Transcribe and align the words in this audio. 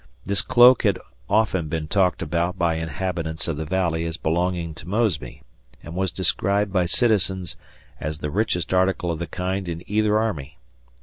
This 0.25 0.41
cloak 0.41 0.81
had 0.81 0.97
often 1.29 1.67
been 1.67 1.87
talked 1.87 2.23
about 2.23 2.57
by 2.57 2.73
inhabitants 2.73 3.47
of 3.47 3.57
the 3.57 3.65
valley 3.65 4.03
as 4.07 4.17
belonging 4.17 4.73
to 4.73 4.87
Mosby, 4.87 5.43
and 5.83 5.93
was 5.93 6.11
described 6.11 6.73
by 6.73 6.85
citizens 6.87 7.55
as 7.99 8.17
the 8.17 8.31
richest 8.31 8.73
article 8.73 9.11
of 9.11 9.19
the 9.19 9.27
kind 9.27 9.69
in 9.69 9.83
either 9.85 10.17
army. 10.17 10.57